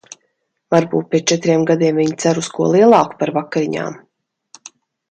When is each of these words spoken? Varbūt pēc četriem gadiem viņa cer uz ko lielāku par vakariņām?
Varbūt 0.75 1.09
pēc 1.11 1.27
četriem 1.33 1.67
gadiem 1.73 2.01
viņa 2.03 2.17
cer 2.27 2.43
uz 2.45 2.51
ko 2.57 2.71
lielāku 2.77 3.21
par 3.23 3.35
vakariņām? 3.39 4.05